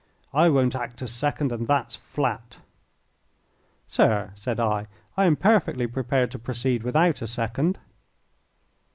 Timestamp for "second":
1.11-1.51, 7.27-7.77